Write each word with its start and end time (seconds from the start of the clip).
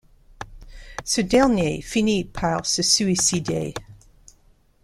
Ce 1.05 1.21
dernier 1.21 1.79
finit 1.83 2.23
par 2.25 2.65
se 2.65 2.81
suicider. 2.81 3.75